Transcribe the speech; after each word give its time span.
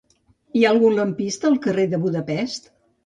Hi 0.57 0.63
ha 0.67 0.71
algun 0.75 0.97
lampista 0.99 1.49
al 1.51 1.59
carrer 1.67 1.85
de 1.93 2.01
Budapest? 2.07 2.73